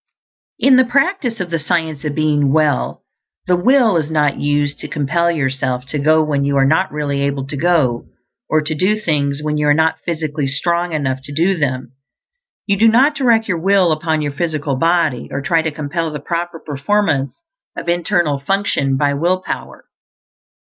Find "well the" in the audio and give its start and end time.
2.51-3.55